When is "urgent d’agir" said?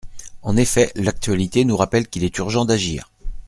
2.39-3.11